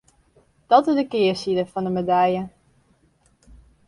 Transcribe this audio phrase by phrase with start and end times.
[0.67, 2.43] Dat is de kearside fan de medalje.